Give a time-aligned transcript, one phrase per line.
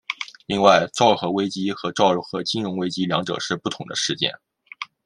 [0.47, 4.33] 另外昭和危机跟昭和金融危机两者是不同的事件。